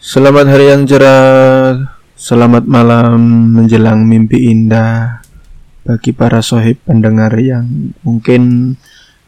[0.00, 3.20] Selamat hari yang cerah, selamat malam
[3.52, 5.20] menjelang mimpi indah
[5.84, 8.74] bagi para sohib pendengar yang mungkin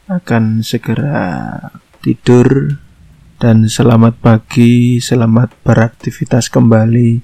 [0.09, 1.61] akan segera
[2.01, 2.81] tidur
[3.37, 7.21] dan selamat pagi, selamat beraktivitas kembali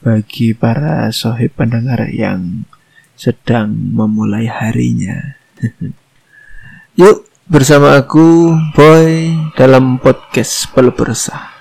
[0.00, 2.64] bagi para sohib pendengar yang
[3.12, 5.36] sedang memulai harinya.
[7.00, 11.59] Yuk bersama aku Boy dalam podcast Pelebersa.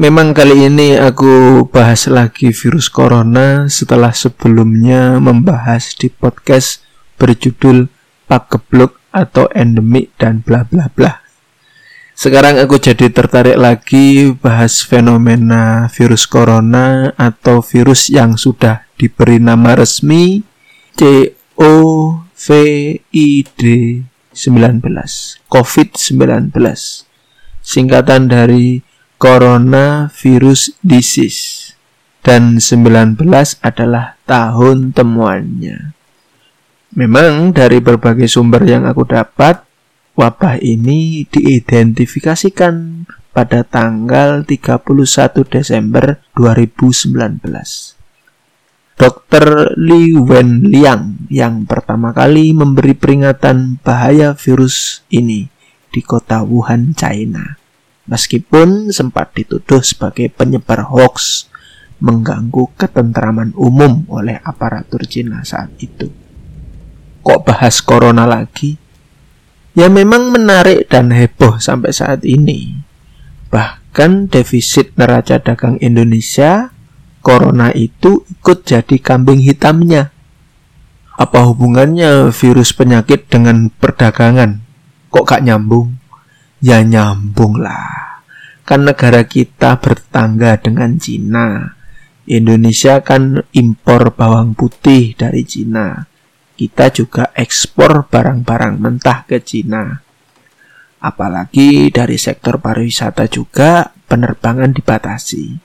[0.00, 6.80] Memang kali ini aku bahas lagi virus corona setelah sebelumnya membahas di podcast
[7.20, 7.84] berjudul
[8.24, 11.20] Pakeblok atau endemik dan bla bla bla.
[12.16, 19.76] Sekarang aku jadi tertarik lagi bahas fenomena virus corona atau virus yang sudah diberi nama
[19.76, 20.40] resmi
[20.96, 23.04] COVID-19
[25.44, 26.56] COVID-19
[27.60, 28.88] singkatan dari
[29.20, 31.76] coronavirus disease
[32.24, 33.20] dan 19
[33.60, 35.92] adalah tahun temuannya.
[36.96, 39.60] Memang dari berbagai sumber yang aku dapat,
[40.16, 43.04] wabah ini diidentifikasikan
[43.36, 44.88] pada tanggal 31
[45.52, 47.44] Desember 2019.
[48.96, 49.44] Dr.
[49.76, 55.52] Li Wenliang yang pertama kali memberi peringatan bahaya virus ini
[55.92, 57.59] di kota Wuhan, China
[58.10, 61.46] meskipun sempat dituduh sebagai penyebar hoax
[62.02, 66.10] mengganggu ketentraman umum oleh aparatur Cina saat itu.
[67.22, 68.74] Kok bahas corona lagi?
[69.78, 72.74] Ya memang menarik dan heboh sampai saat ini.
[73.54, 76.74] Bahkan defisit neraca dagang Indonesia,
[77.22, 80.10] corona itu ikut jadi kambing hitamnya.
[81.20, 84.64] Apa hubungannya virus penyakit dengan perdagangan?
[85.12, 85.99] Kok gak nyambung?
[86.60, 88.10] Ya nyambung lah
[88.70, 91.74] kan negara kita bertangga dengan Cina.
[92.30, 96.06] Indonesia kan impor bawang putih dari Cina.
[96.54, 99.98] Kita juga ekspor barang-barang mentah ke Cina.
[101.02, 105.58] Apalagi dari sektor pariwisata juga penerbangan dibatasi.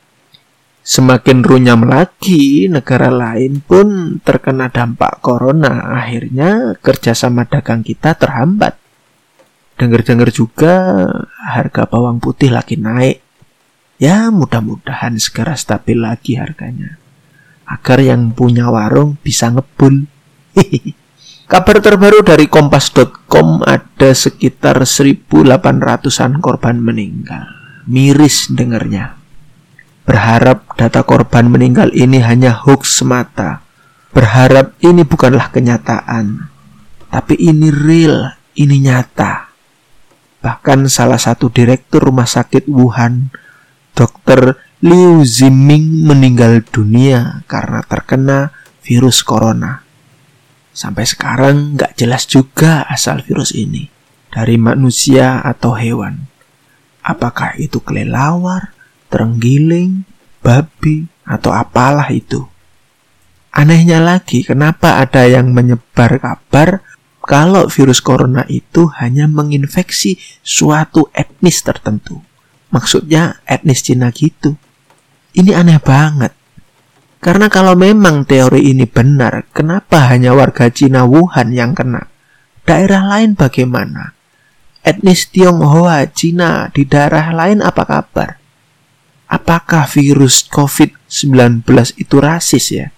[0.81, 5.93] Semakin runyam lagi, negara lain pun terkena dampak corona.
[5.93, 8.84] Akhirnya kerjasama dagang kita terhambat.
[9.75, 10.73] Dengar-dengar juga
[11.35, 13.19] harga bawang putih lagi naik.
[13.99, 16.95] Ya mudah-mudahan segera stabil lagi harganya.
[17.67, 20.07] Agar yang punya warung bisa ngebul.
[21.51, 27.45] Kabar terbaru dari kompas.com ada sekitar 1800-an korban meninggal.
[27.85, 29.19] Miris dengarnya.
[30.07, 33.61] Berharap data korban meninggal ini hanya hoax semata.
[34.15, 36.47] Berharap ini bukanlah kenyataan.
[37.11, 39.54] Tapi ini real, ini nyata.
[40.45, 43.33] Bahkan salah satu direktur rumah sakit Wuhan,
[43.97, 44.61] Dr.
[44.85, 48.53] Liu Ziming meninggal dunia karena terkena
[48.85, 49.81] virus corona.
[50.69, 53.89] Sampai sekarang nggak jelas juga asal virus ini
[54.29, 56.29] dari manusia atau hewan.
[57.01, 58.69] Apakah itu kelelawar,
[59.09, 60.05] terenggiling,
[60.45, 62.45] babi, atau apalah itu.
[63.49, 66.85] Anehnya lagi, kenapa ada yang menyebar kabar
[67.25, 72.21] kalau virus corona itu hanya menginfeksi suatu etnis tertentu.
[72.69, 74.53] Maksudnya etnis Cina gitu.
[75.33, 76.37] Ini aneh banget.
[77.17, 82.05] Karena kalau memang teori ini benar, kenapa hanya warga Cina Wuhan yang kena?
[82.61, 84.13] Daerah lain bagaimana?
[84.85, 88.37] Etnis Tionghoa Cina di daerah lain apa kabar?
[89.25, 91.65] Apakah virus COVID-19
[91.97, 92.93] itu rasis ya?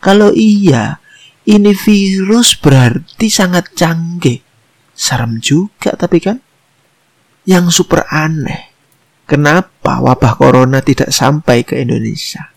[0.00, 0.96] Kalau iya,
[1.48, 4.44] ini virus berarti sangat canggih.
[4.92, 6.36] Serem juga tapi kan.
[7.48, 8.68] Yang super aneh.
[9.24, 12.52] Kenapa wabah corona tidak sampai ke Indonesia?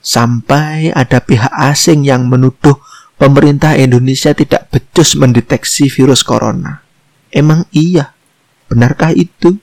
[0.00, 2.80] Sampai ada pihak asing yang menuduh
[3.20, 6.80] pemerintah Indonesia tidak becus mendeteksi virus corona.
[7.28, 8.16] Emang iya?
[8.68, 9.60] Benarkah itu?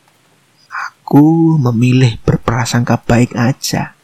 [0.69, 3.97] Aku memilih berprasangka baik aja.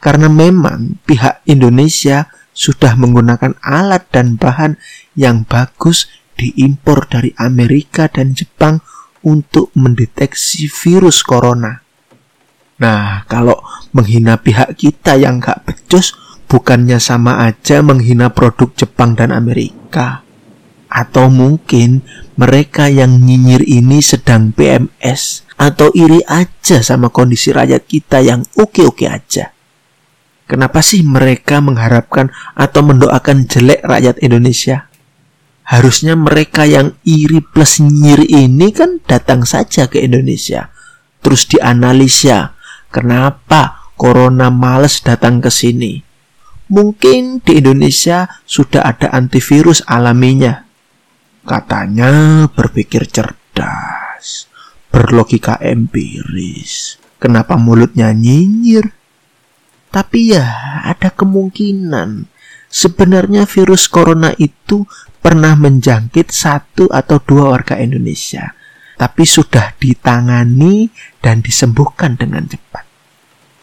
[0.00, 4.80] Karena memang pihak Indonesia sudah menggunakan alat dan bahan
[5.12, 6.08] yang bagus
[6.40, 8.80] diimpor dari Amerika dan Jepang
[9.20, 11.84] untuk mendeteksi virus corona.
[12.80, 13.60] Nah, kalau
[13.92, 16.16] menghina pihak kita yang gak becus,
[16.48, 20.24] bukannya sama aja menghina produk Jepang dan Amerika.
[20.86, 22.04] Atau mungkin
[22.36, 29.08] mereka yang nyinyir ini sedang PMS atau iri aja sama kondisi rakyat kita yang oke-oke
[29.08, 29.55] aja.
[30.46, 34.86] Kenapa sih mereka mengharapkan atau mendoakan jelek rakyat Indonesia?
[35.66, 40.70] Harusnya mereka yang iri plus nyiri ini kan datang saja ke Indonesia.
[41.18, 42.54] Terus dianalisa.
[42.86, 46.00] kenapa corona males datang ke sini.
[46.70, 50.62] Mungkin di Indonesia sudah ada antivirus alaminya.
[51.42, 54.46] Katanya berpikir cerdas,
[54.94, 57.02] berlogika empiris.
[57.18, 58.94] Kenapa mulutnya nyinyir?
[59.96, 60.44] Tapi ya
[60.84, 62.28] ada kemungkinan
[62.68, 64.84] sebenarnya virus corona itu
[65.24, 68.52] pernah menjangkit satu atau dua warga Indonesia,
[69.00, 70.92] tapi sudah ditangani
[71.24, 72.84] dan disembuhkan dengan cepat.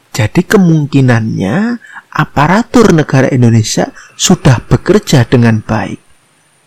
[0.10, 1.78] Jadi kemungkinannya
[2.18, 6.02] aparatur negara Indonesia sudah bekerja dengan baik.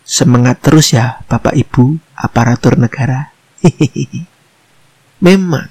[0.07, 3.35] Semangat terus ya Bapak Ibu aparatur negara.
[5.27, 5.67] Memang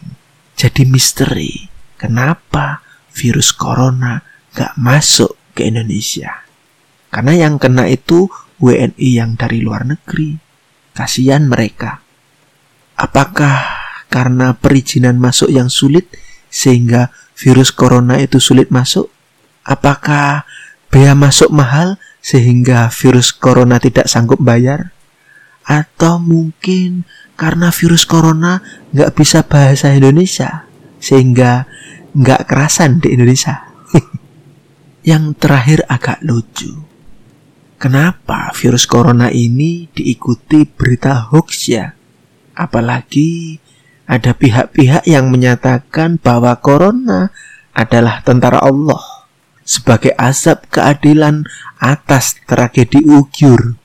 [0.59, 2.84] jadi misteri kenapa
[3.15, 4.19] virus corona
[4.51, 6.43] gak masuk ke Indonesia.
[7.07, 8.27] Karena yang kena itu
[8.59, 10.35] WNI yang dari luar negeri.
[10.91, 12.03] Kasihan mereka.
[12.99, 13.63] Apakah
[14.11, 16.07] karena perizinan masuk yang sulit
[16.47, 19.11] sehingga virus corona itu sulit masuk?
[19.63, 20.47] Apakah
[20.87, 24.95] bea masuk mahal sehingga virus corona tidak sanggup bayar?
[25.67, 27.03] Atau mungkin
[27.35, 28.63] karena virus corona
[28.95, 30.63] nggak bisa bahasa Indonesia
[31.03, 31.67] sehingga
[32.15, 33.67] nggak kerasan di Indonesia.
[35.09, 36.71] Yang terakhir agak lucu.
[37.75, 41.91] Kenapa virus corona ini diikuti berita hoax ya?
[42.55, 43.59] Apalagi
[44.07, 47.35] ada pihak-pihak yang menyatakan bahwa corona
[47.75, 49.27] adalah tentara Allah
[49.67, 51.43] sebagai asap keadilan
[51.83, 53.75] atas tragedi Uyghur.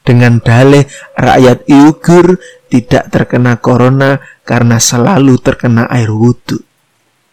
[0.00, 0.86] Dengan dalih
[1.18, 2.40] rakyat Uyghur
[2.72, 6.62] tidak terkena corona karena selalu terkena air wudhu.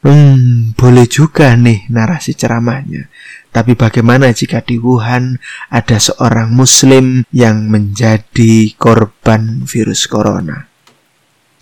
[0.03, 3.07] Hmm, boleh juga nih narasi ceramahnya.
[3.55, 5.39] Tapi bagaimana jika di Wuhan
[5.71, 10.67] ada seorang muslim yang menjadi korban virus corona?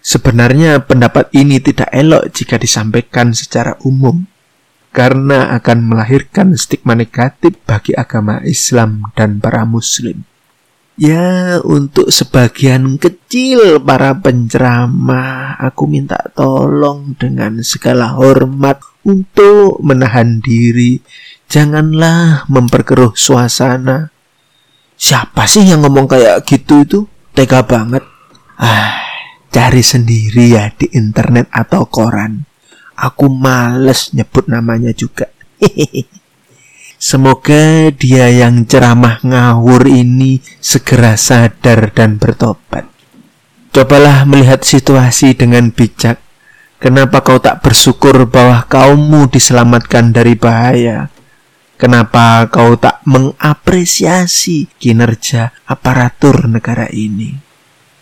[0.02, 4.26] Sebenarnya pendapat ini tidak elok jika disampaikan secara umum
[4.90, 10.31] karena akan melahirkan stigma negatif bagi agama Islam dan para muslim.
[11.02, 21.02] Ya, untuk sebagian kecil para penceramah, aku minta tolong dengan segala hormat untuk menahan diri.
[21.50, 24.14] Janganlah memperkeruh suasana.
[24.94, 27.00] Siapa sih yang ngomong kayak gitu itu?
[27.34, 28.06] Tega banget.
[28.62, 29.02] Ah,
[29.50, 32.46] cari sendiri ya di internet atau koran.
[32.94, 35.34] Aku males nyebut namanya juga.
[35.58, 36.06] Hehehe.
[37.02, 42.86] Semoga dia yang ceramah ngawur ini segera sadar dan bertobat.
[43.74, 46.22] Cobalah melihat situasi dengan bijak.
[46.78, 51.10] Kenapa kau tak bersyukur bahwa kaummu diselamatkan dari bahaya?
[51.74, 57.34] Kenapa kau tak mengapresiasi kinerja aparatur negara ini?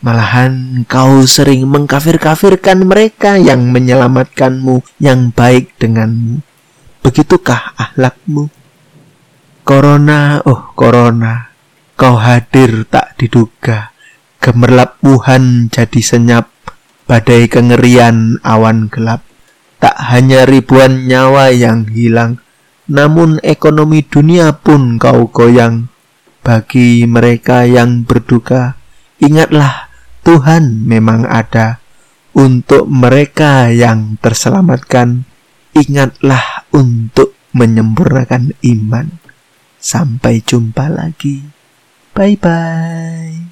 [0.03, 6.43] Malahan kau sering mengkafir-kafirkan mereka yang menyelamatkanmu yang baik denganmu.
[6.99, 8.58] Begitukah ahlakmu?
[9.69, 11.53] Corona, oh corona,
[11.93, 13.93] kau hadir tak diduga.
[14.41, 16.49] Gemerlap Wuhan jadi senyap,
[17.05, 19.21] badai kengerian awan gelap.
[19.77, 22.41] Tak hanya ribuan nyawa yang hilang,
[22.89, 25.85] namun ekonomi dunia pun kau goyang.
[26.41, 28.73] Bagi mereka yang berduka,
[29.21, 29.93] ingatlah
[30.25, 31.77] Tuhan memang ada.
[32.33, 35.29] Untuk mereka yang terselamatkan,
[35.77, 39.28] ingatlah untuk menyempurnakan iman.
[39.79, 41.39] Sampai jumpa lagi.
[42.13, 43.48] Bye bye.